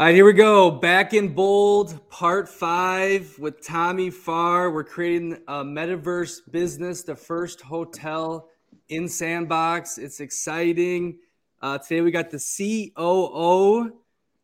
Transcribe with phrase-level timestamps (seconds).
[0.00, 0.70] All right, here we go.
[0.70, 4.70] Back in bold, part five with Tommy Farr.
[4.70, 8.48] We're creating a metaverse business, the first hotel
[8.88, 9.98] in Sandbox.
[9.98, 11.18] It's exciting.
[11.60, 13.92] Uh, today we got the COO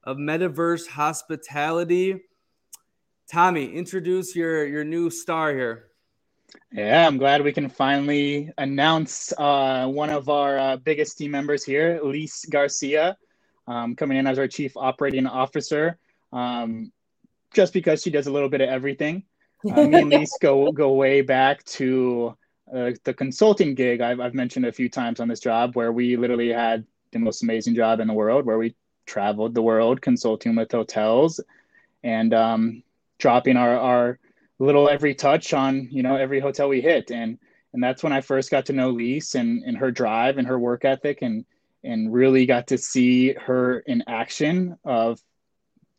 [0.04, 2.20] of Metaverse Hospitality.
[3.26, 5.86] Tommy, introduce your your new star here.
[6.70, 11.64] Yeah, I'm glad we can finally announce uh, one of our uh, biggest team members
[11.64, 13.16] here, Lees Garcia
[13.66, 15.98] um, coming in as our chief operating officer,
[16.32, 16.92] um,
[17.54, 19.24] just because she does a little bit of everything.
[19.68, 22.36] Uh, me and Lees go go way back to
[22.72, 26.16] uh, the consulting gig I've, I've mentioned a few times on this job, where we
[26.16, 28.74] literally had the most amazing job in the world, where we
[29.06, 31.40] traveled the world consulting with hotels
[32.02, 32.82] and um,
[33.18, 34.18] dropping our, our
[34.58, 37.38] little every touch on you know every hotel we hit and
[37.72, 40.58] and that's when I first got to know Lees and, and her drive and her
[40.58, 41.44] work ethic and
[41.84, 45.20] and really got to see her in action of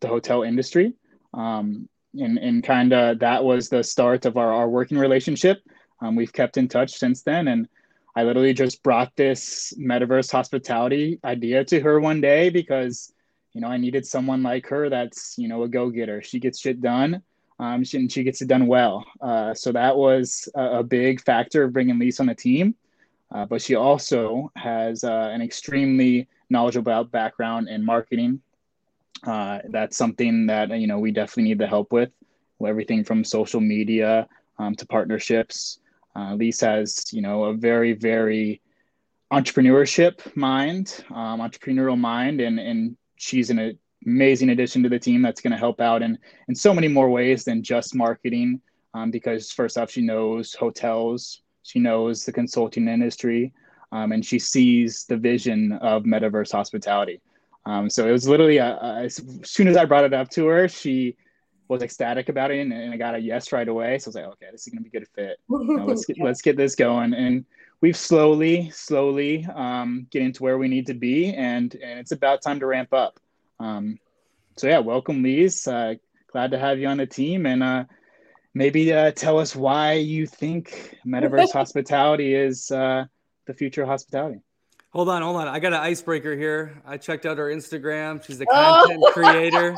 [0.01, 0.93] the hotel industry.
[1.33, 5.61] Um, and and kind of that was the start of our, our working relationship.
[6.01, 7.47] Um, we've kept in touch since then.
[7.47, 7.67] And
[8.15, 13.13] I literally just brought this metaverse hospitality idea to her one day because,
[13.53, 16.21] you know, I needed someone like her that's, you know, a go getter.
[16.21, 17.21] She gets shit done.
[17.59, 19.05] Um, she, and she gets it done well.
[19.19, 22.75] Uh, so that was a, a, big factor of bringing Lisa on the team.
[23.31, 28.41] Uh, but she also has uh, an extremely knowledgeable background in marketing.
[29.25, 32.09] Uh, that's something that you know we definitely need the help with.
[32.65, 35.79] Everything from social media um, to partnerships.
[36.15, 38.61] Uh, Lees has you know a very very
[39.31, 45.41] entrepreneurship mind, um, entrepreneurial mind, and and she's an amazing addition to the team that's
[45.41, 46.17] going to help out in
[46.47, 48.61] in so many more ways than just marketing.
[48.93, 53.51] Um, because first off, she knows hotels she knows the consulting industry,
[53.91, 57.19] um, and she sees the vision of metaverse hospitality.
[57.65, 60.45] Um, so it was literally a, a, as soon as I brought it up to
[60.45, 61.17] her, she
[61.67, 63.99] was ecstatic about it, and, and I got a yes right away.
[63.99, 65.39] So I was like, okay, this is gonna be a good fit.
[65.49, 67.13] You know, let's get let's get this going.
[67.13, 67.43] And
[67.81, 72.41] we've slowly, slowly um, getting to where we need to be, and and it's about
[72.41, 73.19] time to ramp up.
[73.59, 73.99] Um,
[74.55, 75.67] so yeah, welcome, Lees.
[75.67, 75.95] Uh,
[76.31, 77.83] glad to have you on the team, and uh,
[78.57, 83.05] maybe uh, tell us why you think metaverse hospitality is uh,
[83.45, 84.41] the future of hospitality.
[84.91, 85.47] Hold on, hold on.
[85.47, 86.81] I got an icebreaker here.
[86.85, 88.23] I checked out her Instagram.
[88.25, 89.11] She's a content oh.
[89.11, 89.75] creator.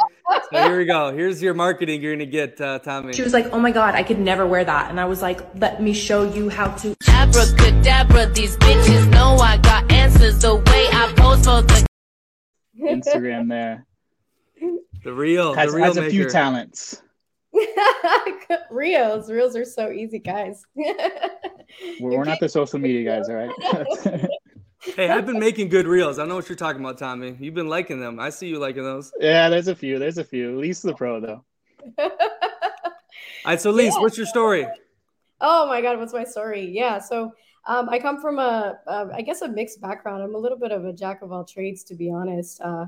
[0.53, 1.11] So here we go.
[1.11, 3.13] Here's your marketing you're gonna get, uh, Tommy.
[3.13, 5.41] She was like, "Oh my god, I could never wear that," and I was like,
[5.55, 10.39] "Let me show you how to." Abracadabra, these bitches know I got answers.
[10.41, 11.85] The way I pose for the
[12.81, 13.85] Instagram there.
[15.03, 17.01] The real, has, the real has a few talents.
[18.71, 20.63] reels reels are so easy guys.
[20.75, 24.27] We're, we're not the social media guys all right?
[24.95, 26.19] Hey i've been making good reels.
[26.19, 27.35] I know what you're talking about tommy.
[27.37, 28.17] You've been liking them.
[28.17, 29.11] I see you liking those.
[29.19, 30.51] Yeah there's a few there's a few.
[30.51, 31.43] At least the pro though.
[31.97, 32.09] All
[33.45, 33.99] right so lise yeah.
[33.99, 34.65] what's your story?
[35.41, 36.65] Oh my god what's my story?
[36.65, 37.33] Yeah so
[37.67, 40.23] um, i come from a, a I guess a mixed background.
[40.23, 42.61] I'm a little bit of a jack of all trades to be honest.
[42.61, 42.85] Uh,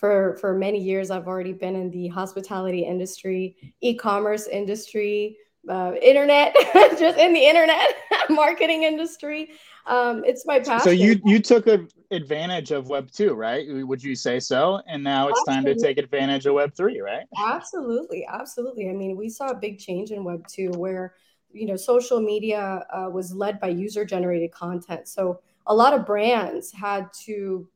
[0.00, 5.36] for for many years i've already been in the hospitality industry e-commerce industry
[5.68, 6.54] uh, internet
[6.98, 7.90] just in the internet
[8.30, 9.50] marketing industry.
[9.86, 13.66] Um, it's my passion so you you took a, advantage of web 2 right?
[13.68, 14.80] Would you say so?
[14.86, 15.72] And now it's absolutely.
[15.72, 17.26] time to take advantage of web 3 right?
[17.38, 18.88] Absolutely absolutely.
[18.88, 21.14] I mean we saw a big change in web 2 where
[21.50, 25.08] you know social media uh, was led by user generated content.
[25.08, 27.66] So a lot of brands had to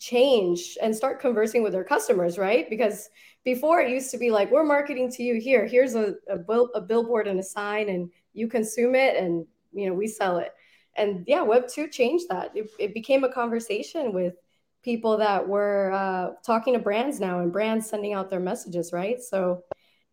[0.00, 2.68] change and start conversing with their customers, right?
[2.70, 3.10] Because
[3.44, 5.66] before it used to be like, we're marketing to you here.
[5.66, 9.86] Here's a, a, bill, a billboard and a sign, and you consume it, and you
[9.86, 10.52] know we sell it.
[10.96, 12.50] And yeah, Web two changed that.
[12.54, 14.34] It, it became a conversation with
[14.82, 19.20] people that were uh, talking to brands now, and brands sending out their messages, right?
[19.20, 19.64] So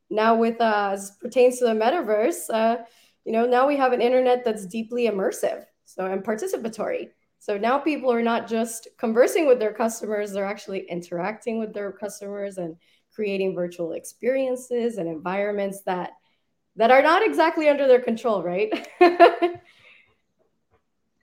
[0.10, 2.84] now, with uh, as pertains to the metaverse, uh,
[3.24, 7.12] you know, now we have an internet that's deeply immersive, so and participatory.
[7.40, 11.92] So now people are not just conversing with their customers, they're actually interacting with their
[11.92, 12.76] customers and
[13.14, 16.12] creating virtual experiences and environments that
[16.76, 18.70] that are not exactly under their control, right?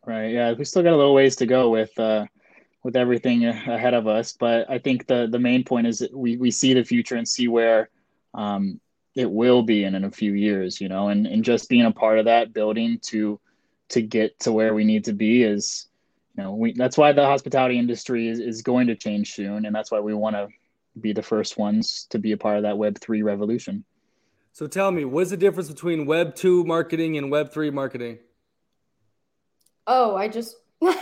[0.05, 0.33] right.
[0.33, 2.27] Yeah, we still got a little ways to go with uh
[2.83, 6.51] with everything ahead of us, but I think the the main point is we we
[6.51, 7.89] see the future and see where
[8.35, 8.81] um
[9.15, 11.93] it will be in in a few years, you know, and and just being a
[11.93, 13.41] part of that building to
[13.91, 15.87] to get to where we need to be is
[16.37, 19.75] you know, we that's why the hospitality industry is, is going to change soon, and
[19.75, 20.49] that's why we want to
[21.01, 23.85] be the first ones to be a part of that Web three revolution.
[24.53, 28.19] So tell me, what's the difference between Web two marketing and Web three marketing?
[29.87, 30.57] Oh, I just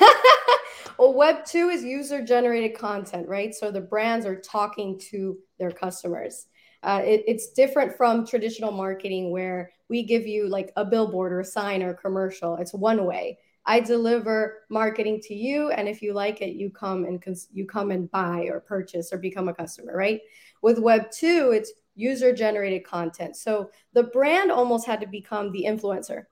[0.99, 3.55] Well, Web 2 is user generated content, right?
[3.55, 6.47] So the brands are talking to their customers.
[6.83, 11.41] Uh, it, it's different from traditional marketing where we give you like a billboard or
[11.41, 12.57] a sign or a commercial.
[12.57, 13.39] It's one way.
[13.65, 17.65] I deliver marketing to you, and if you like it, you come and cons- you
[17.65, 20.21] come and buy or purchase or become a customer, right?
[20.63, 23.37] With Web two, it's user generated content.
[23.37, 26.25] So the brand almost had to become the influencer.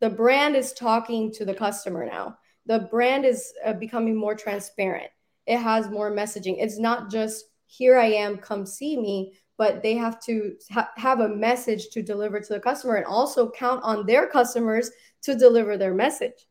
[0.00, 2.38] The brand is talking to the customer now.
[2.66, 5.10] The brand is uh, becoming more transparent.
[5.46, 6.56] It has more messaging.
[6.58, 11.20] It's not just here I am, come see me, but they have to ha- have
[11.20, 14.90] a message to deliver to the customer and also count on their customers
[15.22, 16.48] to deliver their message.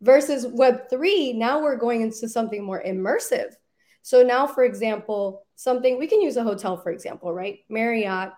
[0.00, 3.54] Versus Web3, now we're going into something more immersive.
[4.02, 7.58] So now, for example, something we can use a hotel, for example, right?
[7.68, 8.32] Marriott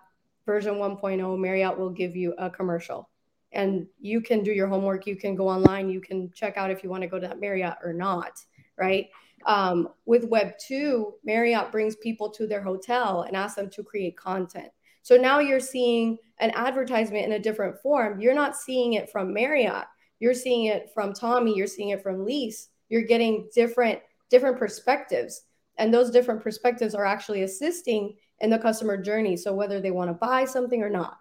[0.45, 3.09] version 1.0, Marriott will give you a commercial
[3.51, 5.05] and you can do your homework.
[5.05, 7.39] You can go online, you can check out if you want to go to that
[7.39, 8.39] Marriott or not,
[8.77, 9.09] right?
[9.45, 14.17] Um, with Web 2, Marriott brings people to their hotel and asks them to create
[14.17, 14.69] content.
[15.03, 18.19] So now you're seeing an advertisement in a different form.
[18.19, 19.85] You're not seeing it from Marriott.
[20.21, 21.53] You're seeing it from Tommy.
[21.57, 22.69] You're seeing it from Lees.
[22.89, 25.41] You're getting different different perspectives,
[25.77, 29.35] and those different perspectives are actually assisting in the customer journey.
[29.35, 31.17] So whether they want to buy something or not.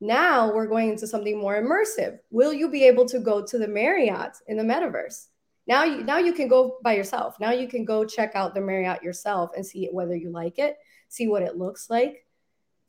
[0.00, 2.18] Now we're going into something more immersive.
[2.30, 5.26] Will you be able to go to the Marriott in the metaverse?
[5.66, 7.38] Now you now you can go by yourself.
[7.40, 10.78] Now you can go check out the Marriott yourself and see whether you like it,
[11.08, 12.24] see what it looks like.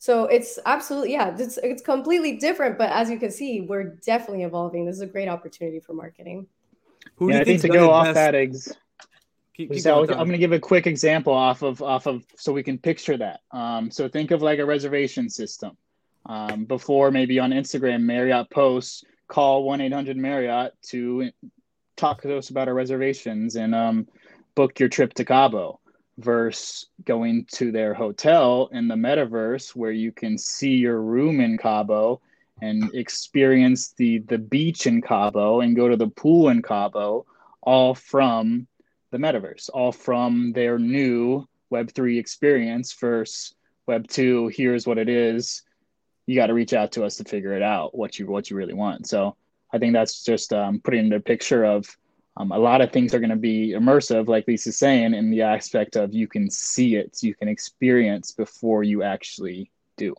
[0.02, 2.80] So it's absolutely yeah, it's it's completely different.
[2.80, 4.84] But as you can see, we're definitely evolving.
[4.84, 6.48] This is a great opportunity for marketing.
[7.18, 8.16] Who yeah, I think to go off best?
[8.16, 8.76] that eggs.
[9.56, 12.52] Keep, keep so I'm going to give a quick example off of off of so
[12.52, 13.42] we can picture that.
[13.52, 15.78] Um, so think of like a reservation system.
[16.26, 21.30] Um, before maybe on Instagram, Marriott posts call one eight hundred Marriott to
[21.96, 24.08] talk to us about our reservations and um,
[24.56, 25.80] book your trip to Cabo
[26.18, 31.58] versus going to their hotel in the metaverse where you can see your room in
[31.58, 32.22] Cabo
[32.62, 37.26] and experience the the beach in Cabo and go to the pool in Cabo
[37.62, 38.68] all from
[39.12, 42.94] the metaverse all from their new web3 experience.
[42.94, 43.56] Versus
[43.90, 45.64] web2 here's what it is.
[46.28, 48.58] You got to reach out to us to figure it out what you what you
[48.58, 49.08] really want.
[49.08, 49.36] So
[49.74, 51.86] I think that's just um, putting a picture of
[52.38, 55.42] um, a lot of things are going to be immersive, like Lisa's saying, in the
[55.42, 60.16] aspect of you can see it, you can experience before you actually do.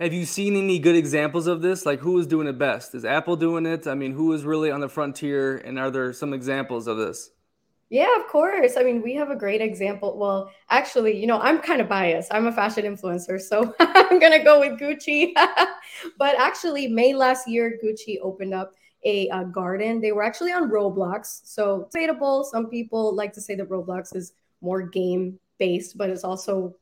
[0.00, 1.84] Have you seen any good examples of this?
[1.84, 2.94] Like, who is doing it best?
[2.94, 3.86] Is Apple doing it?
[3.86, 5.56] I mean, who is really on the frontier?
[5.58, 7.30] And are there some examples of this?
[7.90, 8.76] Yeah, of course.
[8.76, 10.18] I mean, we have a great example.
[10.18, 12.32] Well, actually, you know, I'm kind of biased.
[12.32, 15.32] I'm a fashion influencer, so I'm going to go with Gucci.
[16.18, 20.00] but actually, May last year, Gucci opened up a, a, garden.
[20.00, 21.40] They were actually on Roblox.
[21.44, 22.44] So, debatable.
[22.44, 26.74] Some people like to say that Roblox is more game based, but it's also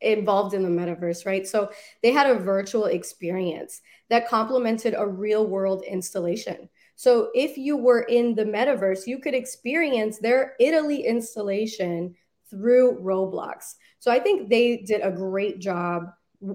[0.00, 1.46] involved in the metaverse, right?
[1.46, 1.70] So,
[2.02, 6.68] they had a virtual experience that complemented a real world installation.
[7.00, 12.14] So if you were in the metaverse, you could experience their Italy installation
[12.50, 13.76] through Roblox.
[14.00, 16.10] So I think they did a great job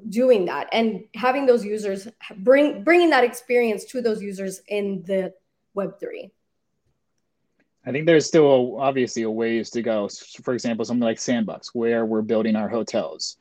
[0.10, 5.32] doing that and having those users bring bringing that experience to those users in the
[5.76, 6.32] web3
[7.86, 10.10] i think there's still a, obviously a ways to go
[10.42, 13.38] for example something like sandbox where we're building our hotels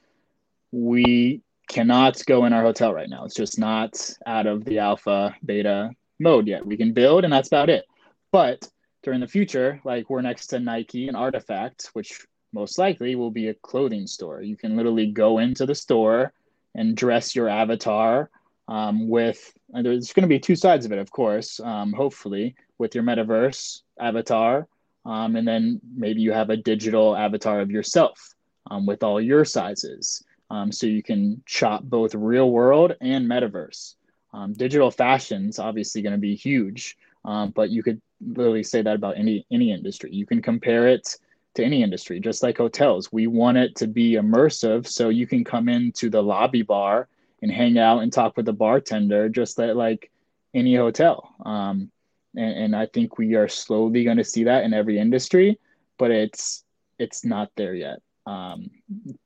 [0.70, 5.34] we cannot go in our hotel right now it's just not out of the alpha
[5.44, 6.66] beta mode yet.
[6.66, 7.84] We can build, and that's about it.
[8.32, 8.68] But
[9.02, 13.48] during the future, like we're next to Nike and RTFKT, which most likely will be
[13.48, 14.40] a clothing store.
[14.40, 16.32] You can literally go into the store
[16.74, 18.30] and dress your avatar
[18.68, 22.54] um, with, and there's going to be two sides of it, of course, um, hopefully,
[22.78, 24.68] with your metaverse avatar.
[25.04, 28.34] Um, and then maybe you have a digital avatar of yourself
[28.70, 30.24] um, with all your sizes.
[30.48, 33.96] Um, so you can shop both real world and metaverse.
[34.32, 39.18] Um, digital fashion's obviously going to be huge, but you could literally say that about
[39.18, 40.10] any any industry.
[40.12, 41.16] You can compare it
[41.54, 43.12] to any industry, just like hotels.
[43.12, 47.08] We want it to be immersive, so you can come into the lobby bar
[47.42, 50.10] and hang out and talk with the bartender, just like
[50.54, 51.34] any hotel.
[51.44, 51.90] Um,
[52.36, 55.58] and, and I think we are slowly going to see that in every industry,
[55.98, 56.64] but it's
[56.98, 58.00] it's not there yet.
[58.26, 58.70] Um,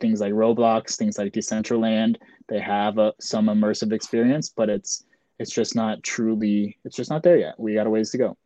[0.01, 2.17] things like Roblox, things like Decentraland,
[2.49, 5.05] they have a, some immersive experience, but it's
[5.39, 7.59] it's just not truly it's just not there yet.
[7.59, 8.37] We got a ways to go.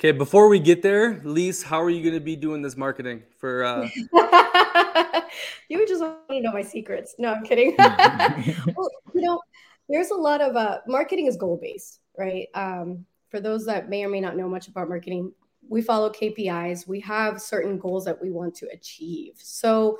[0.00, 3.22] Okay, before we get there, Lees, how are you going to be doing this marketing
[3.38, 3.64] for?
[3.64, 3.88] Uh...
[5.68, 7.14] you just want to know my secrets.
[7.18, 7.76] No, I'm kidding.
[7.78, 9.40] well, you know,
[9.88, 12.48] there's a lot of uh, marketing is goal based, right?
[12.54, 15.32] Um, for those that may or may not know much about marketing,
[15.68, 19.34] we follow KPIs, we have certain goals that we want to achieve.
[19.36, 19.98] So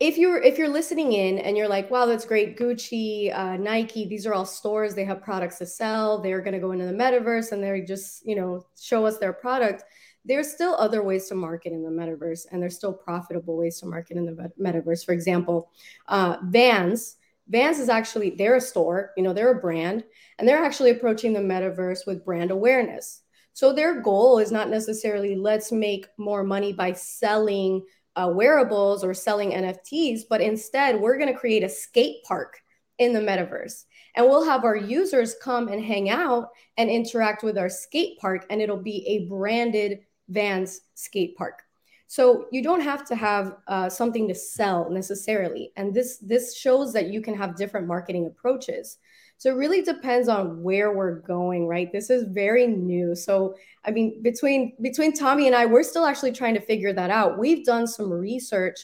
[0.00, 2.58] if you're if you're listening in and you're like wow that's great.
[2.58, 4.94] Gucci uh, nike these are all stores.
[4.94, 6.20] They have products to sell.
[6.20, 9.34] They're going to go into the metaverse and they're just you know show us their
[9.34, 9.84] product.
[10.24, 13.86] There's still other ways to market in the metaverse and there's still profitable ways to
[13.86, 15.04] market in the metaverse.
[15.04, 15.70] For example
[16.08, 17.16] uh, vans
[17.48, 20.04] vans is actually they're a store you know they're a brand
[20.38, 23.20] and they're actually approaching the metaverse with brand awareness.
[23.52, 27.84] So their goal is not necessarily let's make more money by selling
[28.16, 32.60] uh, wearables or selling NFTs, but instead we're going to create a skate park
[32.98, 33.84] in the metaverse.
[34.14, 38.46] And we'll have our users come and hang out and interact with our skate park,
[38.50, 41.62] and it'll be a branded Vans skate park.
[42.06, 46.92] So you don't have to have uh, something to sell necessarily, and this this shows
[46.92, 48.98] that you can have different marketing approaches.
[49.40, 51.90] So it really depends on where we're going, right?
[51.90, 53.14] This is very new.
[53.14, 53.54] So
[53.86, 57.38] I mean, between between Tommy and I, we're still actually trying to figure that out.
[57.38, 58.80] We've done some research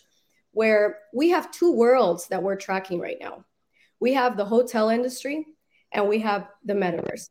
[0.52, 3.44] where we have two worlds that we're tracking right now.
[4.00, 5.44] We have the hotel industry
[5.92, 7.28] and we have the metaverse.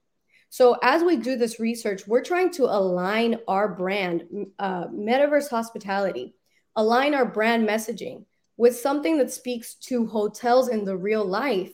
[0.52, 4.28] So as we do this research, we're trying to align our brand,
[4.60, 6.36] uh, metaverse hospitality,
[6.76, 11.74] align our brand messaging with something that speaks to hotels in the real life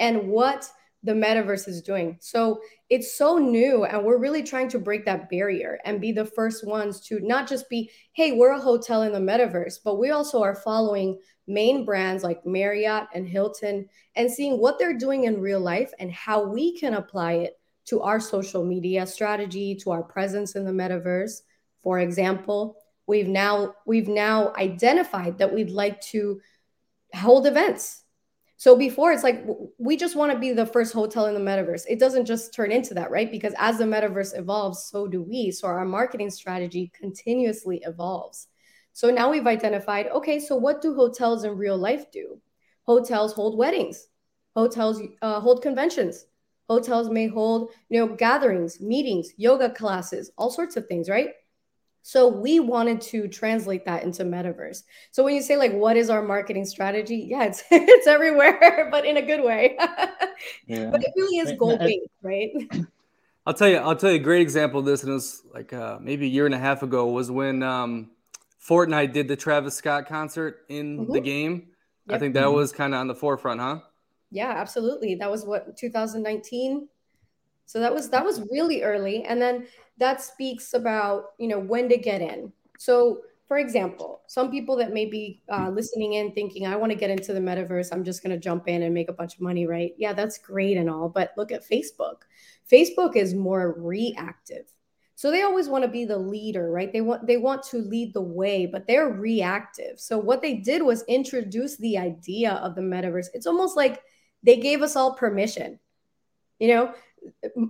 [0.00, 0.70] and what
[1.06, 2.18] the metaverse is doing.
[2.20, 2.60] So
[2.90, 6.66] it's so new, and we're really trying to break that barrier and be the first
[6.66, 10.42] ones to not just be, hey, we're a hotel in the metaverse, but we also
[10.42, 15.60] are following main brands like Marriott and Hilton and seeing what they're doing in real
[15.60, 20.56] life and how we can apply it to our social media strategy, to our presence
[20.56, 21.42] in the metaverse.
[21.84, 26.40] For example, we've now we've now identified that we'd like to
[27.14, 28.02] hold events
[28.58, 29.44] so before it's like
[29.78, 31.84] we just want to be the first hotel in the metaverse.
[31.88, 33.30] It doesn't just turn into that, right?
[33.30, 35.50] Because as the metaverse evolves, so do we.
[35.50, 38.48] So our marketing strategy continuously evolves.
[38.94, 42.40] So now we've identified okay, so what do hotels in real life do?
[42.84, 44.08] Hotels hold weddings,
[44.54, 46.24] hotels uh, hold conventions,
[46.66, 51.28] hotels may hold you know gatherings, meetings, yoga classes, all sorts of things, right?
[52.06, 54.84] So we wanted to translate that into metaverse.
[55.10, 57.26] So when you say like what is our marketing strategy?
[57.28, 59.76] Yeah, it's it's everywhere, but in a good way.
[60.68, 60.88] yeah.
[60.88, 62.52] But it really is goal based, right?
[63.46, 65.72] I'll tell you, I'll tell you a great example of this, and it was like
[65.72, 68.12] uh, maybe a year and a half ago was when um,
[68.64, 71.12] Fortnite did the Travis Scott concert in mm-hmm.
[71.12, 71.70] the game.
[72.06, 72.16] Yep.
[72.16, 72.54] I think that mm-hmm.
[72.54, 73.80] was kind of on the forefront, huh?
[74.30, 75.16] Yeah, absolutely.
[75.16, 76.86] That was what 2019.
[77.66, 79.66] So that was that was really early, and then
[79.98, 82.52] that speaks about you know when to get in.
[82.78, 86.98] So for example some people that may be uh, listening in thinking i want to
[86.98, 89.40] get into the metaverse i'm just going to jump in and make a bunch of
[89.40, 89.92] money right?
[89.98, 92.22] Yeah that's great and all but look at facebook.
[92.70, 94.66] Facebook is more reactive.
[95.14, 96.92] So they always want to be the leader right?
[96.92, 100.00] They want they want to lead the way but they're reactive.
[100.00, 103.28] So what they did was introduce the idea of the metaverse.
[103.32, 104.02] It's almost like
[104.42, 105.78] they gave us all permission
[106.58, 106.92] you know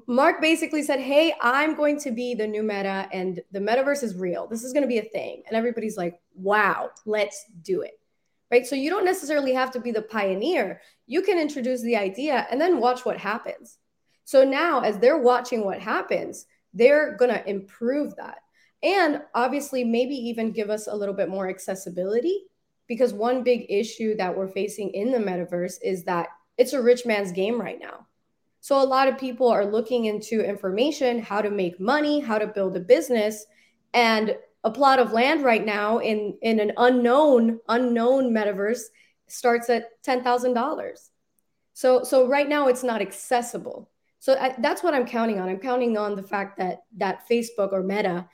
[0.06, 4.16] Mark basically said, Hey, I'm going to be the new meta and the metaverse is
[4.16, 4.46] real.
[4.46, 5.42] This is going to be a thing.
[5.46, 7.98] And everybody's like, Wow, let's do it.
[8.50, 8.66] Right.
[8.66, 10.80] So you don't necessarily have to be the pioneer.
[11.06, 13.78] You can introduce the idea and then watch what happens.
[14.24, 18.38] So now, as they're watching what happens, they're going to improve that.
[18.82, 22.44] And obviously, maybe even give us a little bit more accessibility
[22.86, 27.04] because one big issue that we're facing in the metaverse is that it's a rich
[27.04, 28.05] man's game right now
[28.66, 32.48] so a lot of people are looking into information, how to make money, how to
[32.48, 33.46] build a business,
[33.94, 38.80] and a plot of land right now in in an unknown unknown metaverse
[39.28, 41.12] starts at ten thousand dollars.
[41.74, 43.88] So so right now it's not accessible.
[44.18, 45.48] So I, that's what I'm counting on.
[45.48, 48.28] I'm counting on the fact that that Facebook or Meta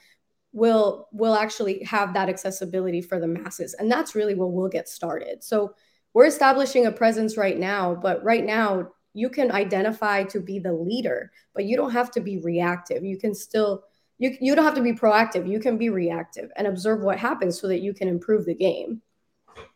[0.55, 4.89] will will actually have that accessibility for the masses, and that's really where we'll get
[4.89, 5.45] started.
[5.45, 5.75] So
[6.15, 10.73] we're establishing a presence right now, but right now you can identify to be the
[10.73, 13.05] leader, but you don't have to be reactive.
[13.05, 13.85] You can still
[14.19, 15.49] you you don't have to be proactive.
[15.49, 19.03] You can be reactive and observe what happens so that you can improve the game.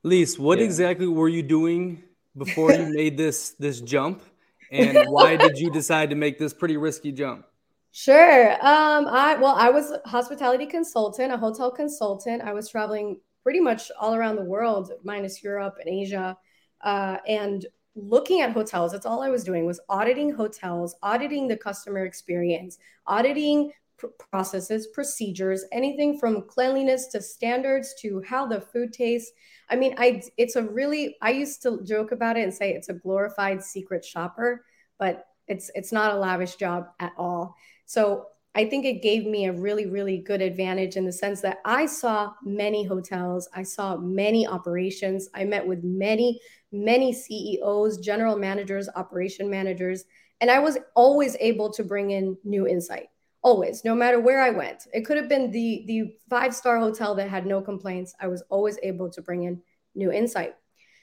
[0.03, 0.65] Lees, what yeah.
[0.65, 2.03] exactly were you doing
[2.37, 4.23] before you made this this jump?
[4.71, 7.47] And why did you decide to make this pretty risky jump?
[7.93, 8.53] Sure.
[8.55, 12.43] Um, I well, I was a hospitality consultant, a hotel consultant.
[12.43, 16.37] I was traveling pretty much all around the world, minus Europe and Asia.
[16.83, 17.65] Uh, and
[17.97, 22.79] looking at hotels that's all i was doing was auditing hotels auditing the customer experience
[23.07, 29.33] auditing pr- processes procedures anything from cleanliness to standards to how the food tastes.
[29.71, 32.91] I mean i it's a really i used to joke about it and say it's
[32.91, 34.65] a glorified secret shopper
[34.99, 37.57] but it's it's not a lavish job at all.
[37.85, 38.27] So
[38.57, 41.85] I think it gave me a really, really good advantage in the sense that I
[41.85, 46.41] saw many hotels, I saw many operations, I met with many,
[46.73, 50.07] many CEOs, general managers, operation managers,
[50.41, 53.11] and I was always able to bring in new insight.
[53.43, 54.87] Always, no matter where I went.
[54.95, 58.15] It could have been the the five-star hotel that had no complaints.
[58.21, 59.63] I was always able to bring in
[59.95, 60.55] new insight.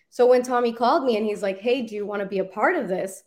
[0.10, 2.44] So when Tommy called me and he's like, "Hey, do you want to be a
[2.46, 3.24] part of this?"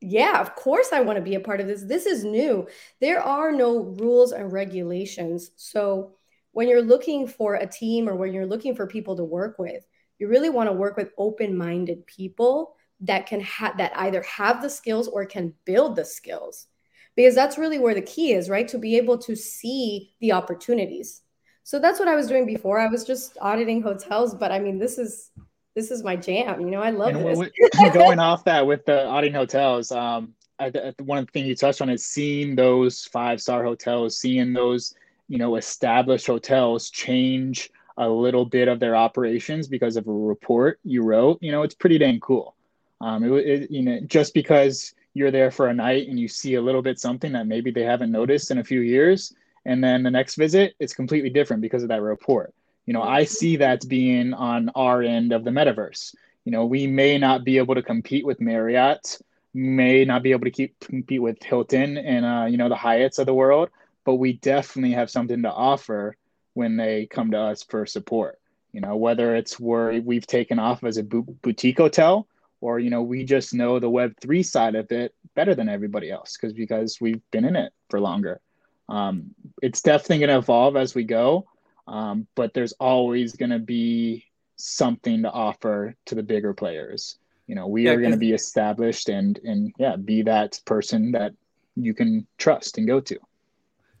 [0.00, 1.82] Yeah, of course I want to be a part of this.
[1.82, 2.66] This is new.
[3.00, 5.50] There are no rules and regulations.
[5.56, 6.12] So
[6.52, 9.86] when you're looking for a team or when you're looking for people to work with,
[10.18, 14.70] you really want to work with open-minded people that can have that either have the
[14.70, 16.66] skills or can build the skills.
[17.14, 18.68] Because that's really where the key is, right?
[18.68, 21.22] To be able to see the opportunities.
[21.64, 22.78] So that's what I was doing before.
[22.78, 25.30] I was just auditing hotels, but I mean, this is
[25.78, 26.60] this is my jam.
[26.60, 27.50] You know, I love and this.
[27.92, 32.04] going off that with the auditing hotels, um, I, one thing you touched on is
[32.04, 34.94] seeing those five star hotels, seeing those
[35.28, 40.80] you know established hotels change a little bit of their operations because of a report
[40.82, 41.38] you wrote.
[41.40, 42.56] You know, it's pretty dang cool.
[43.00, 46.54] Um, it, it, you know, just because you're there for a night and you see
[46.54, 49.32] a little bit something that maybe they haven't noticed in a few years,
[49.64, 52.52] and then the next visit it's completely different because of that report.
[52.88, 56.14] You know, I see that being on our end of the metaverse.
[56.46, 59.18] You know, we may not be able to compete with Marriott,
[59.52, 63.18] may not be able to keep compete with Hilton and uh, you know the Hyatts
[63.18, 63.68] of the world,
[64.06, 66.16] but we definitely have something to offer
[66.54, 68.38] when they come to us for support.
[68.72, 72.26] You know, whether it's where we've taken off as a boutique hotel,
[72.62, 76.10] or you know we just know the Web three side of it better than everybody
[76.10, 78.40] else because because we've been in it for longer.
[78.88, 81.44] Um, it's definitely going to evolve as we go.
[81.88, 84.26] Um, but there's always going to be
[84.56, 87.18] something to offer to the bigger players.
[87.46, 91.12] You know, we yeah, are going to be established and and yeah, be that person
[91.12, 91.32] that
[91.76, 93.18] you can trust and go to.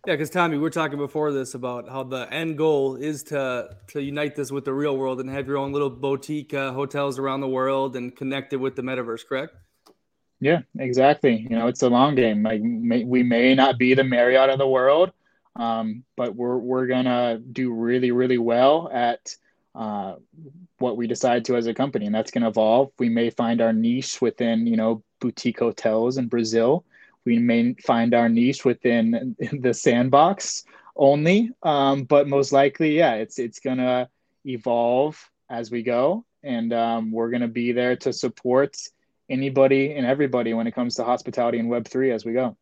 [0.06, 3.76] Yeah, because Tommy, we are talking before this about how the end goal is to
[3.88, 7.18] to unite this with the real world and have your own little boutique uh, hotels
[7.18, 9.26] around the world and connect it with the metaverse.
[9.26, 9.54] Correct?
[10.40, 11.46] Yeah, exactly.
[11.50, 12.42] You know, it's a long game.
[12.42, 15.12] Like may, we may not be the Marriott of the world,
[15.58, 19.34] um, but we're we're gonna do really really well at
[19.74, 20.14] uh,
[20.78, 22.92] what we decide to as a company, and that's gonna evolve.
[22.98, 26.84] We may find our niche within you know boutique hotels in Brazil.
[27.24, 30.64] We may find our niche within the sandbox
[30.96, 34.08] only, um, but most likely, yeah, it's it's gonna
[34.46, 35.18] evolve
[35.50, 38.76] as we go, and um, we're gonna be there to support
[39.28, 42.56] anybody and everybody when it comes to hospitality and Web three as we go.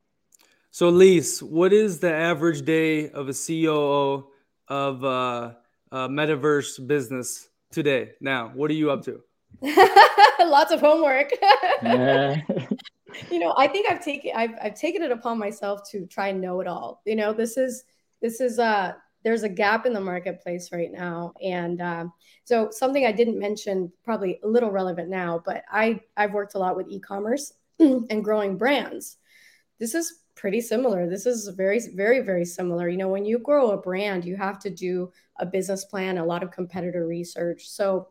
[0.76, 4.26] So, Lees, what is the average day of a COO
[4.68, 5.54] of uh,
[5.90, 8.10] uh, metaverse business today?
[8.20, 9.22] Now, what are you up to?
[10.38, 11.30] Lots of homework.
[11.82, 16.42] you know, I think I've taken I've, I've taken it upon myself to try and
[16.42, 17.00] know it all.
[17.06, 17.84] You know, this is
[18.20, 18.92] this is uh
[19.24, 22.12] there's a gap in the marketplace right now, and um,
[22.44, 26.58] so something I didn't mention, probably a little relevant now, but I I've worked a
[26.58, 29.16] lot with e-commerce and growing brands.
[29.78, 31.08] This is pretty similar.
[31.08, 32.88] This is very, very, very similar.
[32.88, 36.24] You know, when you grow a brand, you have to do a business plan, a
[36.24, 37.68] lot of competitor research.
[37.68, 38.08] So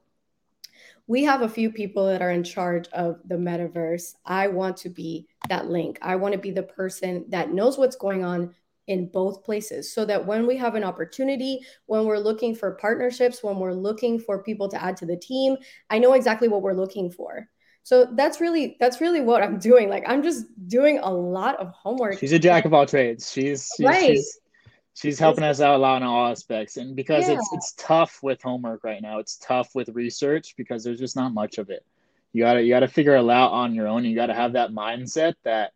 [1.08, 4.16] we have a few people that are in charge of the metaverse.
[4.26, 6.00] I want to be that link.
[6.02, 8.54] I want to be the person that knows what's going on
[8.88, 13.44] in both places so that when we have an opportunity, when we're looking for partnerships,
[13.44, 15.58] when we're looking for people to add to the team,
[15.90, 17.50] I know exactly what we're looking for
[17.86, 19.90] so that's really that's really what i'm doing.
[19.90, 22.18] Like i'm just doing a lot of homework.
[22.20, 23.32] She's a jack of all trades.
[23.32, 24.16] She's she's right.
[24.16, 24.40] she's,
[24.96, 26.78] she's helping us out a lot in all aspects.
[26.78, 27.36] And because yeah.
[27.36, 31.32] it's it's tough with homework right now it's tough with research because there's just not
[31.32, 31.86] much of it.
[32.34, 34.04] You gotta you gotta figure it out on your own.
[34.04, 35.74] You gotta have that mindset that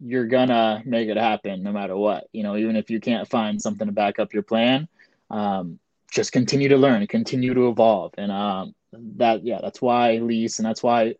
[0.00, 2.26] you're gonna make it happen no matter what.
[2.32, 4.88] You know even if you can't find something to back up your plan
[5.30, 5.78] um,
[6.10, 8.12] just continue to learn continue to evolve.
[8.18, 8.74] And um,
[9.16, 11.14] that yeah, that's why Lees and that's why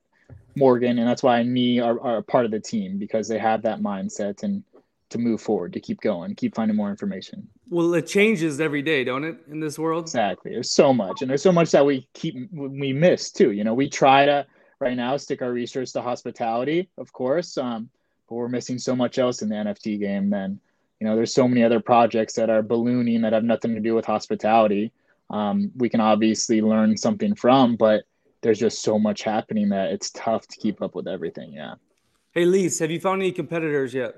[0.57, 3.81] Morgan and that's why me are, are part of the team because they have that
[3.81, 4.63] mindset and
[5.11, 7.49] to move forward, to keep going, keep finding more information.
[7.71, 10.05] Well, it changes every day, don't it, in this world?
[10.05, 10.53] Exactly.
[10.53, 13.53] There's so much, and there's so much that we keep we miss too.
[13.53, 14.47] You know, we try to
[14.81, 17.89] right now stick our research to hospitality, of course, um,
[18.29, 20.31] but we're missing so much else in the NFT game.
[20.31, 20.61] Then,
[21.01, 23.95] you know, there's so many other projects that are ballooning that have nothing to do
[23.95, 24.93] with hospitality
[25.31, 28.05] um, we can obviously learn something from, but
[28.43, 31.53] there's just so much happening that it's tough to keep up with everything.
[31.53, 31.75] Yeah.
[32.33, 34.15] Hey, Lees, have you found any competitors yet?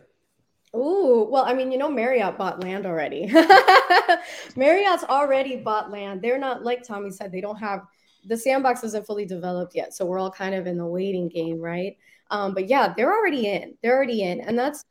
[0.76, 3.32] Ooh, well, I mean, you know, Marriott bought land already.
[4.56, 6.20] Marriott's already bought land.
[6.20, 7.86] They're not like Tommy said, they don't have
[8.26, 9.94] the sandbox isn't fully developed yet.
[9.94, 11.96] So we're all kind of in the waiting game, right?
[12.30, 13.76] Um, but yeah, they're already in.
[13.82, 14.40] They're already in.
[14.40, 14.84] And that's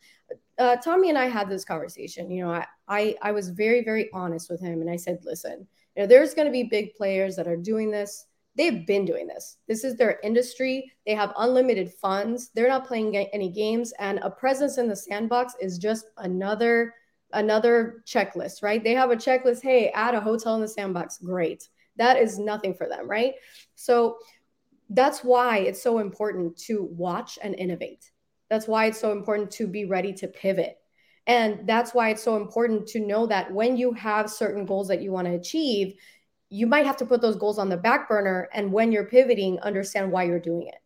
[0.57, 2.31] uh, Tommy and I had this conversation.
[2.31, 5.67] You know, I, I I was very very honest with him, and I said, listen,
[5.97, 8.27] you know, there's going to be big players that are doing this.
[8.55, 9.57] They've been doing this.
[9.67, 10.91] This is their industry.
[11.07, 12.51] They have unlimited funds.
[12.53, 16.93] They're not playing any games, and a presence in the sandbox is just another
[17.33, 18.83] another checklist, right?
[18.83, 19.61] They have a checklist.
[19.61, 21.17] Hey, add a hotel in the sandbox.
[21.17, 21.67] Great.
[21.97, 23.33] That is nothing for them, right?
[23.75, 24.17] So
[24.89, 28.11] that's why it's so important to watch and innovate.
[28.49, 30.77] That's why it's so important to be ready to pivot.
[31.27, 35.01] And that's why it's so important to know that when you have certain goals that
[35.01, 35.95] you want to achieve,
[36.49, 38.49] you might have to put those goals on the back burner.
[38.53, 40.81] And when you're pivoting, understand why you're doing it.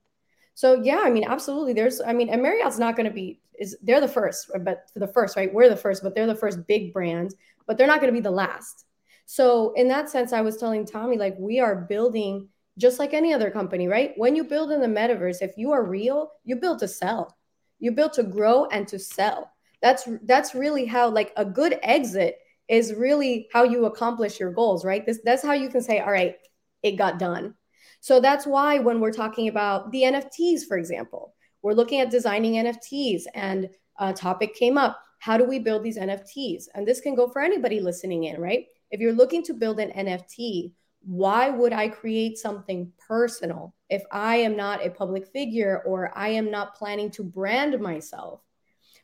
[0.56, 1.74] So yeah, I mean, absolutely.
[1.74, 5.08] There's, I mean, and Marriott's not going to be is they're the first, but the
[5.08, 5.54] first, right?
[5.54, 7.36] We're the first, but they're the first big brand,
[7.68, 8.86] but they're not going to be the last.
[9.28, 12.50] So in that sense, I was telling Tommy, like we are building
[12.80, 14.14] just like any other company, right?
[14.18, 17.38] When you build in the metaverse, if you are real, you build to sell.
[17.78, 19.52] You build to grow and to sell.
[19.82, 24.86] That's that's really how like a good exit is really how you accomplish your goals,
[24.86, 25.06] right?
[25.06, 26.36] This that's how you can say, all right,
[26.84, 27.56] it got done.
[28.00, 32.54] So that's why when we're talking about the NFTs, for example, we're looking at designing
[32.54, 35.00] NFTs and a topic came up.
[35.20, 36.66] How do we build these NFTs?
[36.74, 38.66] And this can go for anybody listening in, right?
[38.90, 40.72] If you're looking to build an NFT,
[41.04, 46.30] why would I create something personal if I am not a public figure or I
[46.30, 48.42] am not planning to brand myself?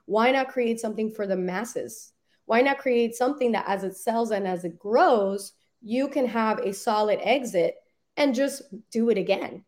[0.08, 2.14] Why not create something for the masses?
[2.46, 6.60] Why not create something that as it sells and as it grows, you can have
[6.60, 7.76] a solid exit
[8.16, 9.64] and just do it again?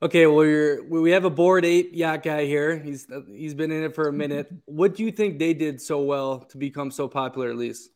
[0.00, 2.78] Okay, well, you're, we have a Bored Ape yacht guy here.
[2.78, 4.46] He's he's been in it for a minute.
[4.46, 4.76] Mm-hmm.
[4.76, 7.90] What do you think they did so well to become so popular, at least?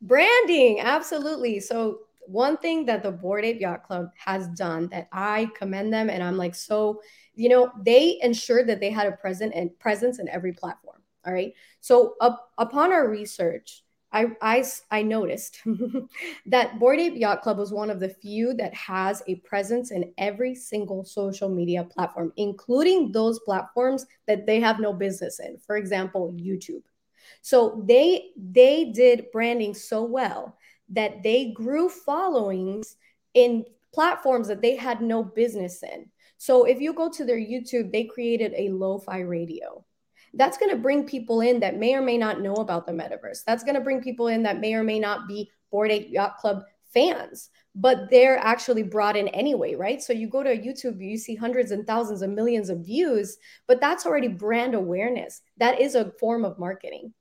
[0.00, 1.60] Branding, absolutely.
[1.60, 6.10] So one thing that the Bored Ape Yacht Club has done that I commend them,
[6.10, 7.00] and I'm like so,
[7.34, 10.98] you know, they ensured that they had a present and presence in every platform.
[11.24, 11.52] All right.
[11.80, 15.62] So up, upon our research, I, I, I noticed
[16.46, 20.12] that Bored Ape Yacht Club was one of the few that has a presence in
[20.18, 25.56] every single social media platform, including those platforms that they have no business in.
[25.58, 26.82] For example, YouTube.
[27.40, 30.58] So they they did branding so well
[30.90, 32.96] that they grew followings
[33.34, 33.64] in
[33.94, 36.10] platforms that they had no business in.
[36.42, 39.84] So if you go to their YouTube, they created a lo-fi radio
[40.34, 43.44] that's going to bring people in that may or may not know about the metaverse.
[43.46, 46.38] That's going to bring people in that may or may not be Bored Ape Yacht
[46.38, 50.02] Club fans, but they're actually brought in anyway, right?
[50.02, 53.36] So you go to YouTube, you see hundreds and thousands of millions of views,
[53.68, 55.42] but that's already brand awareness.
[55.58, 57.14] That is a form of marketing.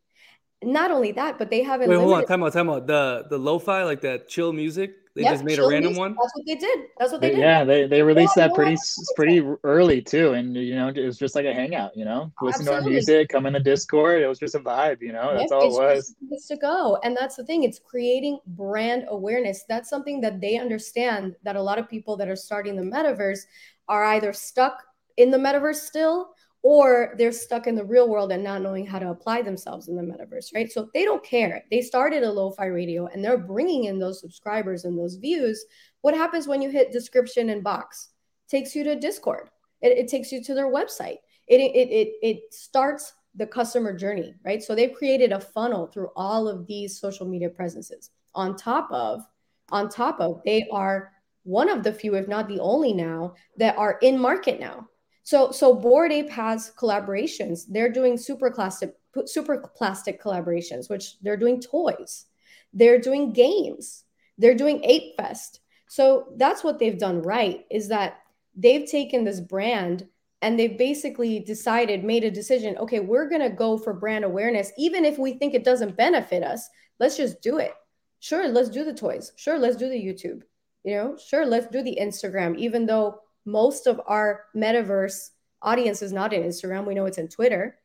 [0.64, 1.90] Not only that, but they haven't.
[1.90, 2.88] Wait, hold on, time out, time out.
[2.88, 4.96] The the lo-fi, like that chill music.
[5.14, 6.16] They yep, just made a random one.
[6.16, 6.80] That's what they did.
[6.98, 7.42] That's what they, they did.
[7.42, 8.78] Yeah, they, they released yeah, that pretty
[9.16, 11.96] pretty early too, and you know it was just like a hangout.
[11.98, 12.82] You know, listen Absolutely.
[12.82, 14.22] to our music, come in the Discord.
[14.22, 15.02] It was just a vibe.
[15.02, 16.16] You know, that's yep, all it was.
[16.30, 17.64] It's to go, and that's the thing.
[17.64, 19.66] It's creating brand awareness.
[19.68, 21.36] That's something that they understand.
[21.44, 23.42] That a lot of people that are starting the metaverse
[23.90, 24.82] are either stuck
[25.18, 26.32] in the metaverse still
[26.64, 29.96] or they're stuck in the real world and not knowing how to apply themselves in
[29.96, 30.72] the metaverse, right?
[30.72, 31.64] So they don't care.
[31.72, 35.66] They started a lo fi radio and they're bringing in those subscribers and those views.
[36.02, 38.10] What happens when you hit description and box?
[38.48, 39.50] Takes you to Discord.
[39.82, 41.18] It, it takes you to their website.
[41.48, 44.62] It, it, it, it starts the customer journey, right?
[44.62, 48.12] So they've created a funnel through all of these social media presences.
[48.36, 49.24] On top of,
[49.72, 51.12] on top of, they are
[51.44, 54.88] one of the few, if not the only now, that are in market now
[55.32, 57.64] so so Bored Ape has collaborations.
[57.70, 58.92] They're doing Superplastic
[59.26, 62.26] super plastic collaborations, which they're doing toys.
[62.74, 64.04] They're doing games.
[64.38, 65.62] They're doing Ape Fest.
[65.88, 68.20] So that's what they've done right is that
[68.58, 70.06] they've taken this brand
[70.42, 74.74] and they've basically decided, made a decision, okay, we're going to go for brand awareness
[74.78, 76.68] even if we think it doesn't benefit us.
[77.00, 77.74] Let's just do it.
[78.20, 79.32] Sure, let's do the toys.
[79.38, 80.42] Sure, let's do the YouTube.
[80.84, 85.30] You know, sure, let's do the Instagram even though most of our metaverse
[85.62, 86.86] audience is not in Instagram.
[86.86, 87.78] We know it's in Twitter,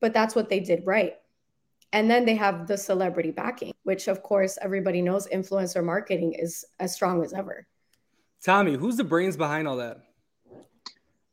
[0.00, 1.14] but that's what they did right.
[1.92, 6.64] And then they have the celebrity backing, which of course everybody knows influencer marketing is
[6.78, 7.66] as strong as ever.
[8.44, 10.02] Tommy, who's the brains behind all that?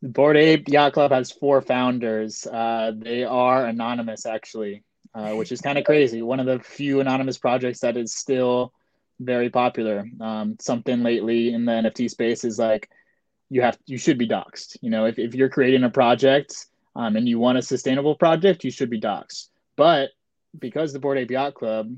[0.01, 2.45] Bored Ape Yacht Club has four founders.
[2.45, 6.21] Uh, they are anonymous, actually, uh, which is kind of crazy.
[6.21, 8.71] One of the few anonymous projects that is still
[9.19, 10.07] very popular.
[10.21, 12.89] Um, something lately in the NFT space is like
[13.55, 14.75] you have you should be doxxed.
[14.81, 18.65] You know, if, if you're creating a project um, and you want a sustainable project,
[18.65, 19.47] you should be doxxed.
[19.77, 20.09] But
[20.59, 21.95] because the Bored Ape Yacht Club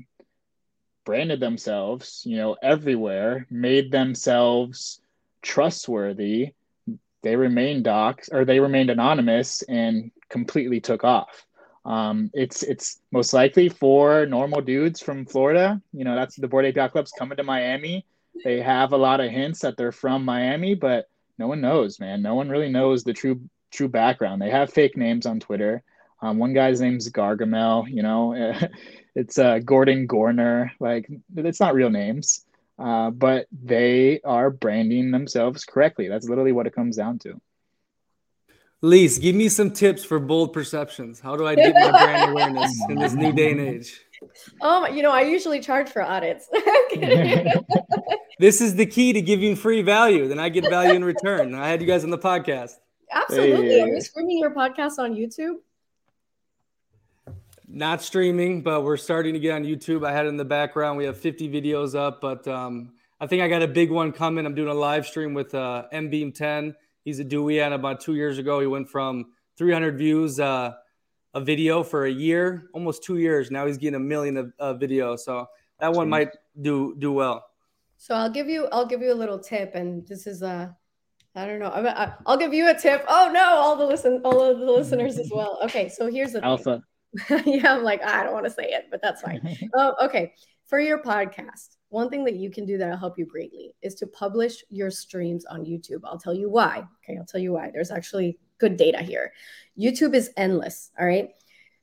[1.04, 5.00] branded themselves, you know, everywhere, made themselves
[5.42, 6.52] trustworthy,
[7.22, 11.44] they remained doxxed or they remained anonymous and completely took off.
[11.84, 15.82] Um, it's it's most likely four normal dudes from Florida.
[15.92, 18.06] You know, that's the Bored Ape Yacht Club's coming to Miami.
[18.44, 22.22] They have a lot of hints that they're from Miami, but no one knows, man.
[22.22, 24.42] No one really knows the true true background.
[24.42, 25.82] They have fake names on Twitter.
[26.20, 27.88] Um, one guy's name's Gargamel.
[27.88, 28.54] You know,
[29.14, 30.72] it's uh, Gordon Goner.
[30.80, 32.44] Like it's not real names,
[32.78, 36.08] uh, but they are branding themselves correctly.
[36.08, 37.40] That's literally what it comes down to.
[38.80, 41.18] Lees, give me some tips for bold perceptions.
[41.18, 44.00] How do I get my brand awareness in this new day and age?
[44.60, 46.48] Um, you know, I usually charge for audits.
[48.38, 50.28] this is the key to giving free value.
[50.28, 51.54] Then I get value in return.
[51.54, 52.72] I had you guys on the podcast.
[53.10, 53.68] Absolutely.
[53.68, 53.80] Hey.
[53.82, 55.56] Are you streaming your podcast on YouTube?
[57.66, 60.06] Not streaming, but we're starting to get on YouTube.
[60.06, 60.96] I had it in the background.
[60.96, 64.46] We have 50 videos up, but um, I think I got a big one coming.
[64.46, 66.74] I'm doing a live stream with uh, M Beam 10
[67.08, 70.72] He's a Dewey, and about two years ago, he went from 300 views uh,
[71.32, 73.50] a video for a year, almost two years.
[73.50, 75.16] Now he's getting a million of uh, video.
[75.16, 75.46] So
[75.80, 77.47] that one might do do well.
[77.98, 80.74] So I'll give you I'll give you a little tip, and this is a
[81.34, 81.68] I don't know.
[81.68, 83.04] I, will give you a tip.
[83.08, 85.58] Oh no, all the listen, all of the listeners as well.
[85.64, 86.82] Okay, so here's the alpha.
[87.44, 89.56] yeah, I'm like I don't want to say it, but that's fine.
[89.74, 90.32] oh, okay,
[90.66, 94.06] for your podcast, one thing that you can do that'll help you greatly is to
[94.06, 96.00] publish your streams on YouTube.
[96.04, 96.84] I'll tell you why.
[97.02, 97.70] Okay, I'll tell you why.
[97.72, 99.32] There's actually good data here.
[99.78, 100.90] YouTube is endless.
[100.98, 101.30] All right.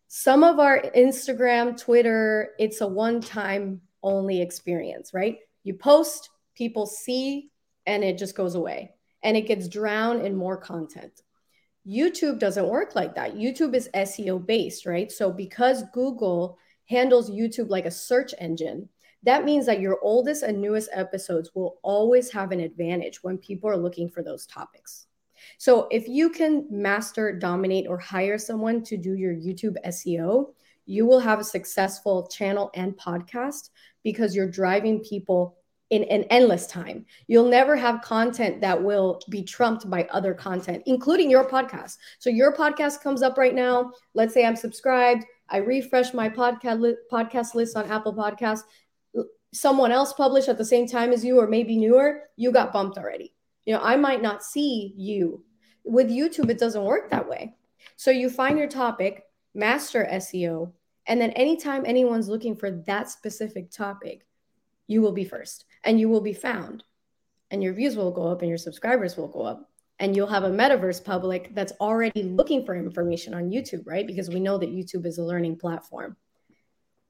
[0.08, 5.39] Some of our Instagram, Twitter, it's a one time only experience, right?
[5.65, 7.51] You post, people see,
[7.86, 8.91] and it just goes away
[9.23, 11.23] and it gets drowned in more content.
[11.88, 13.36] YouTube doesn't work like that.
[13.36, 15.12] YouTube is SEO based, right?
[15.12, 18.88] So because Google handles YouTube like a search engine,
[19.23, 23.69] that means that your oldest and newest episodes will always have an advantage when people
[23.69, 25.08] are looking for those topics.
[25.58, 30.54] So if you can master, dominate, or hire someone to do your YouTube SEO,
[30.85, 33.69] you will have a successful channel and podcast
[34.03, 35.57] because you're driving people
[35.89, 37.05] in an endless time.
[37.27, 41.97] You'll never have content that will be trumped by other content, including your podcast.
[42.19, 43.91] So your podcast comes up right now.
[44.13, 45.25] Let's say I'm subscribed.
[45.49, 48.63] I refresh my podcast li- podcast list on Apple Podcasts.
[49.53, 52.97] Someone else published at the same time as you, or maybe newer, you got bumped
[52.97, 53.33] already.
[53.65, 55.43] You know, I might not see you.
[55.83, 57.55] With YouTube, it doesn't work that way.
[57.95, 59.23] So you find your topic,
[59.55, 60.71] master SEO,
[61.07, 64.25] and then anytime anyone's looking for that specific topic,
[64.87, 66.83] you will be first and you will be found.
[67.51, 70.43] And your views will go up and your subscribers will go up and you'll have
[70.43, 74.05] a metaverse public that's already looking for information on YouTube, right?
[74.05, 76.17] Because we know that YouTube is a learning platform.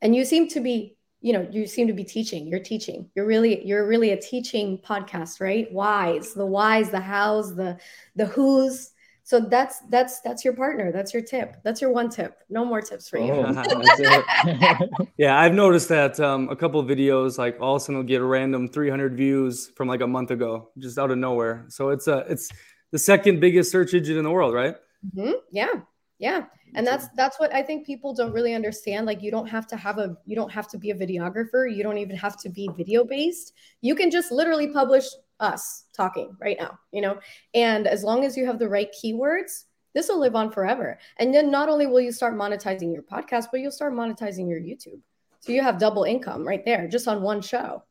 [0.02, 2.48] And you seem to be, you know, you seem to be teaching.
[2.48, 3.10] You're teaching.
[3.16, 5.72] You're really, you're really a teaching podcast, right?
[5.72, 7.80] Whys, the whys, the hows, the
[8.16, 8.92] the who's.
[9.26, 10.92] So that's that's that's your partner.
[10.92, 11.58] That's your tip.
[11.64, 12.38] That's your one tip.
[12.48, 13.34] No more tips for you.
[13.34, 17.96] Oh, yeah, I've noticed that um, a couple of videos, like all of a sudden,
[17.96, 21.66] will get a random 300 views from like a month ago, just out of nowhere.
[21.70, 22.52] So it's a it's
[22.92, 24.76] the second biggest search engine in the world, right?
[25.18, 25.32] Mm-hmm.
[25.52, 25.74] Yeah,
[26.20, 29.08] yeah, and that's that's what I think people don't really understand.
[29.08, 31.76] Like, you don't have to have a, you don't have to be a videographer.
[31.76, 33.54] You don't even have to be video based.
[33.82, 35.06] You can just literally publish
[35.40, 37.20] us talking right now, you know.
[37.54, 41.00] And as long as you have the right keywords, this will live on forever.
[41.18, 44.60] And then not only will you start monetizing your podcast, but you'll start monetizing your
[44.60, 45.00] YouTube.
[45.40, 47.84] So you have double income right there, just on one show.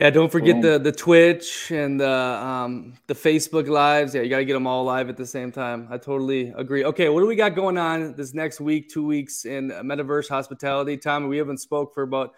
[0.00, 4.14] Yeah, don't forget the the Twitch and the um, the Facebook lives.
[4.14, 5.88] Yeah, you got to get them all live at the same time.
[5.90, 6.84] I totally agree.
[6.84, 10.96] Okay, what do we got going on this next week, two weeks in Metaverse Hospitality?
[10.98, 12.34] Tom, we haven't spoke for about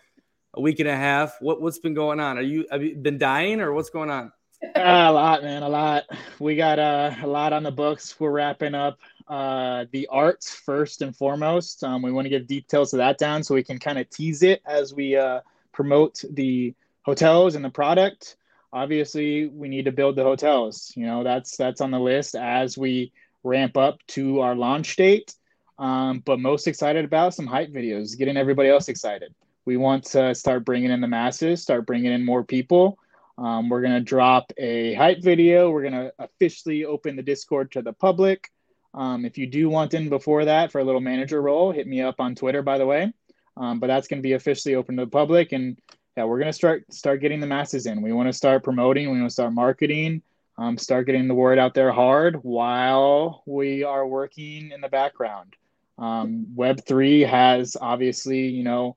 [0.54, 1.36] a week and a half.
[1.40, 2.38] What what's been going on?
[2.38, 4.32] Are you have you been dying or what's going on?
[4.62, 6.04] Uh, a lot, man, a lot.
[6.38, 8.18] We got uh, a lot on the books.
[8.20, 11.82] We're wrapping up uh, the arts first and foremost.
[11.82, 14.42] Um, we want to get details of that down so we can kind of tease
[14.42, 15.40] it as we uh,
[15.72, 18.36] promote the hotels and the product
[18.72, 22.78] obviously we need to build the hotels you know that's that's on the list as
[22.78, 25.34] we ramp up to our launch date
[25.78, 30.34] um, but most excited about some hype videos getting everybody else excited we want to
[30.34, 32.98] start bringing in the masses start bringing in more people
[33.38, 37.72] um, we're going to drop a hype video we're going to officially open the discord
[37.72, 38.50] to the public
[38.94, 42.00] um, if you do want in before that for a little manager role hit me
[42.00, 43.12] up on twitter by the way
[43.56, 45.76] um, but that's going to be officially open to the public and
[46.16, 48.02] yeah, we're gonna start start getting the masses in.
[48.02, 49.10] We want to start promoting.
[49.10, 50.22] We want to start marketing.
[50.58, 55.54] Um, start getting the word out there hard while we are working in the background.
[55.96, 58.96] Um, Web three has obviously, you know,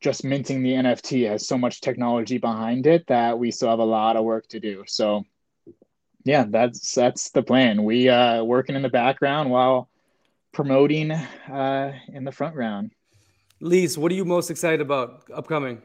[0.00, 3.84] just minting the NFT has so much technology behind it that we still have a
[3.84, 4.84] lot of work to do.
[4.86, 5.24] So,
[6.24, 7.84] Yeah, that's that's the plan.
[7.84, 9.88] We uh working in the background while
[10.52, 12.92] promoting uh in the front round.
[13.60, 15.82] Lees, what are you most excited about upcoming?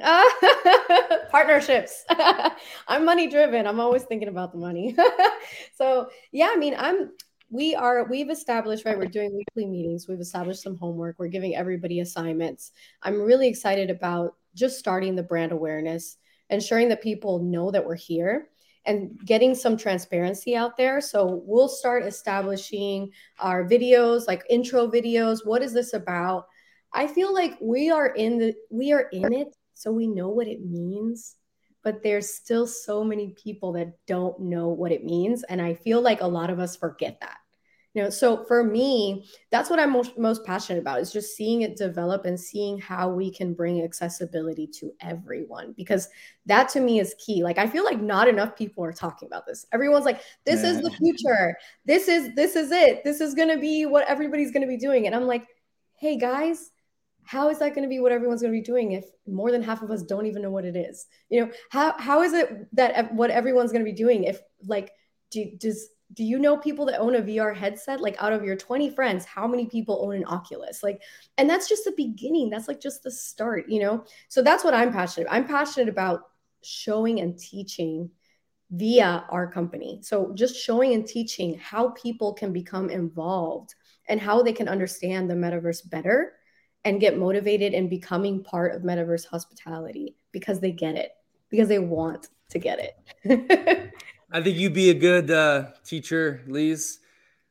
[0.00, 0.22] Uh,
[1.30, 2.04] partnerships.
[2.88, 3.66] I'm money driven.
[3.66, 4.96] I'm always thinking about the money.
[5.74, 7.10] so yeah, I mean, I'm
[7.50, 10.06] we are we've established right we're doing weekly meetings.
[10.08, 11.16] We've established some homework.
[11.18, 12.72] We're giving everybody assignments.
[13.02, 16.16] I'm really excited about just starting the brand awareness
[16.50, 18.48] ensuring that people know that we're here
[18.86, 21.00] and getting some transparency out there.
[21.00, 25.44] So we'll start establishing our videos like intro videos.
[25.44, 26.46] What is this about?
[26.94, 30.48] I feel like we are in the we are in it so we know what
[30.48, 31.36] it means
[31.82, 36.00] but there's still so many people that don't know what it means and i feel
[36.00, 37.38] like a lot of us forget that.
[37.94, 41.62] You know so for me that's what i'm most, most passionate about is just seeing
[41.62, 46.08] it develop and seeing how we can bring accessibility to everyone because
[46.46, 47.42] that to me is key.
[47.42, 49.66] Like i feel like not enough people are talking about this.
[49.72, 50.70] Everyone's like this yeah.
[50.70, 51.56] is the future.
[51.86, 53.02] This is this is it.
[53.04, 55.06] This is going to be what everybody's going to be doing.
[55.06, 55.46] And i'm like
[55.94, 56.70] hey guys
[57.28, 59.62] how is that going to be what everyone's going to be doing if more than
[59.62, 62.66] half of us don't even know what it is you know how how is it
[62.74, 64.92] that what everyone's going to be doing if like
[65.30, 68.00] do does do you know people that own a VR headset?
[68.00, 70.82] Like out of your 20 friends, how many people own an Oculus?
[70.82, 71.02] Like,
[71.36, 72.48] and that's just the beginning.
[72.48, 74.04] That's like just the start, you know?
[74.28, 75.26] So that's what I'm passionate.
[75.26, 75.36] About.
[75.36, 76.22] I'm passionate about
[76.62, 78.10] showing and teaching
[78.70, 80.00] via our company.
[80.02, 83.74] So just showing and teaching how people can become involved
[84.08, 86.32] and how they can understand the metaverse better
[86.84, 91.12] and get motivated in becoming part of metaverse hospitality because they get it,
[91.50, 93.92] because they want to get it.
[94.30, 97.00] I think you'd be a good uh, teacher, Lees.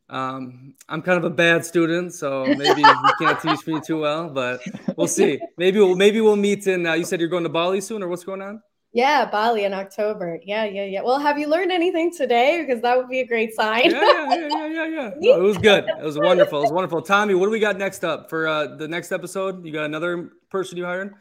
[0.10, 4.30] Um, I'm kind of a bad student, so maybe you can't teach me too well,
[4.30, 4.62] but
[4.96, 5.40] we'll see.
[5.58, 6.86] Maybe we'll maybe we'll meet in.
[6.86, 8.62] Uh, you said you're going to Bali soon, or what's going on?
[8.98, 10.40] Yeah, Bali in October.
[10.44, 11.04] Yeah, yeah, yeah.
[11.04, 12.66] Well, have you learned anything today?
[12.66, 13.92] Because that would be a great sign.
[13.92, 15.12] yeah, yeah, yeah, yeah, yeah.
[15.20, 15.88] No, it was good.
[15.88, 16.58] It was wonderful.
[16.58, 17.04] It was wonderful.
[17.04, 19.64] Tommy, what do we got next up for uh, the next episode?
[19.64, 21.14] You got another person you hired?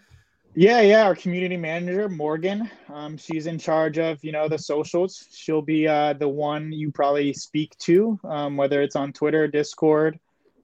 [0.55, 1.05] Yeah, yeah.
[1.05, 5.27] Our community manager, Morgan, um, she's in charge of you know the socials.
[5.35, 10.19] She'll be uh, the one you probably speak to, um, whether it's on Twitter, Discord.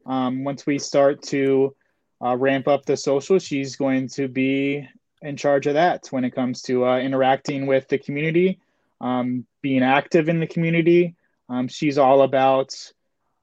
[0.06, 1.76] Um, once we start to
[2.24, 4.88] uh, ramp up the social, she's going to be
[5.22, 8.60] in charge of that when it comes to uh, interacting with the community,
[9.00, 11.14] um, being active in the community.
[11.48, 12.74] Um, she's all about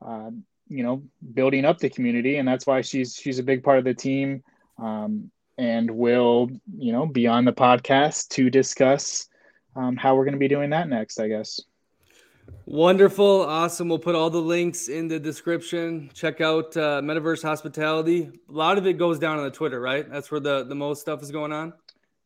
[0.05, 0.31] uh,
[0.67, 3.85] you know building up the community, and that's why she's she's a big part of
[3.85, 4.43] the team.
[4.77, 9.27] Um, and we'll you know be on the podcast to discuss
[9.75, 11.59] um, how we're going to be doing that next i guess
[12.65, 13.41] wonderful.
[13.41, 13.89] Awesome.
[13.89, 16.09] We'll put all the links in the description.
[16.13, 18.29] Check out uh, metaverse hospitality.
[18.49, 20.09] A lot of it goes down on the twitter right?
[20.09, 21.73] That's where the the most stuff is going on?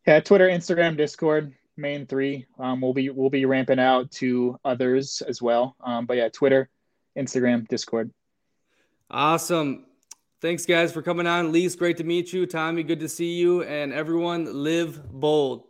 [0.05, 2.45] Yeah twitter instagram discord main three.
[2.59, 5.75] Um, we'll be we'll be ramping out to others as well.
[5.81, 6.69] Um, but yeah twitter
[7.17, 8.12] instagram discord.
[9.09, 9.86] Awesome.
[10.41, 11.53] Thanks, guys, for coming on.
[11.53, 12.45] Lees, great to meet you.
[12.45, 13.63] Tommy, good to see you.
[13.63, 15.67] And everyone, live bold.